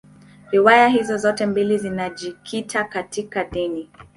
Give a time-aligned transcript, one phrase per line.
[0.51, 3.89] Riwaya hizi zote mbili zinajikita katika dini.